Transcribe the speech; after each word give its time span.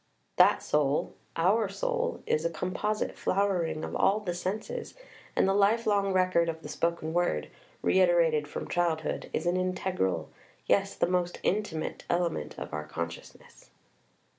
That 0.37 0.63
soul, 0.63 1.13
our 1.35 1.69
soul, 1.69 2.23
is 2.25 2.43
a 2.43 2.49
composite 2.49 3.15
flowering 3.15 3.83
of 3.83 3.95
all 3.95 4.19
the 4.19 4.33
senses, 4.33 4.95
and 5.35 5.47
the 5.47 5.53
life 5.53 5.85
long 5.85 6.11
record 6.11 6.49
of 6.49 6.63
the 6.63 6.69
spoken 6.69 7.13
word 7.13 7.49
[reiterated 7.83 8.47
from 8.47 8.67
childhood] 8.67 9.29
is 9.31 9.45
an 9.45 9.57
integral, 9.57 10.29
yes, 10.65 10.95
the 10.95 11.05
most 11.05 11.39
intimate, 11.43 12.05
element 12.09 12.57
of 12.57 12.73
our 12.73 12.87
consciousness. 12.87 13.69